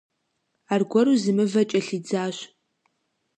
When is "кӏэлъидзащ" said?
1.69-2.37